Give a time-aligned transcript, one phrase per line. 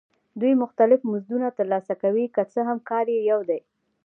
[0.39, 3.59] دوی مختلف مزدونه ترلاسه کوي که څه هم کار یې یو دی